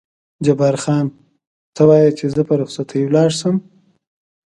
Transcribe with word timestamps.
جبار 0.45 0.75
خان: 0.83 1.07
ته 1.75 1.81
وایې 1.87 2.11
چې 2.17 2.25
زه 2.35 2.41
په 2.47 2.53
رخصتۍ 2.61 3.01
ولاړ 3.05 3.29
شم؟ 3.39 3.55